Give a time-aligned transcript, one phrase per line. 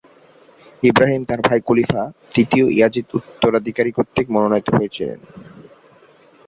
[0.83, 2.01] ইবরাহিম তার ভাই খলিফা
[2.33, 3.91] তৃতীয় ইয়াজিদ কর্তৃক উত্তরাধিকারী
[4.29, 5.19] মনোনীত হয়েছিলেন।